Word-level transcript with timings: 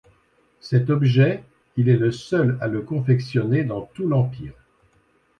Cet 0.61 0.89
objet, 0.89 1.43
il 1.77 1.87
est 1.87 1.95
le 1.95 2.11
seul 2.11 2.57
à 2.59 2.67
le 2.67 2.81
confectionner 2.81 3.63
dans 3.63 3.83
tout 3.93 4.07
l’empire. 4.07 4.55